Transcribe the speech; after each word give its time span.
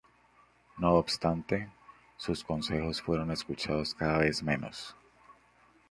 No 0.79 0.95
obstante, 0.95 1.69
sus 2.17 2.43
consejos 2.43 3.03
fueron 3.03 3.29
escuchados 3.29 3.93
cada 3.93 4.17
vez 4.17 4.41
menos. 4.41 4.95